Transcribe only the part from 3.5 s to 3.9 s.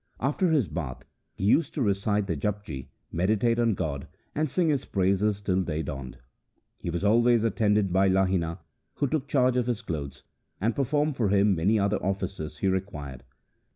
on